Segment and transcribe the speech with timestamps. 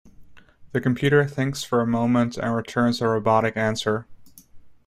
[0.71, 4.07] The computer thinks for a moment and returns a robotic answer.